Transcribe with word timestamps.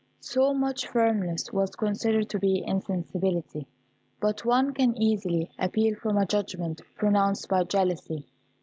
So 0.21 0.51
much 0.51 0.87
firmness 0.87 1.53
was 1.53 1.75
considered 1.75 2.27
to 2.29 2.39
be 2.39 2.63
insensibility. 2.65 3.67
But 4.19 4.43
one 4.43 4.73
can 4.73 4.99
easily 4.99 5.51
appeal 5.59 5.93
from 5.93 6.17
a 6.17 6.25
judgment 6.25 6.81
pronounced 6.97 7.47
by 7.49 7.65
jealousy. 7.65 8.25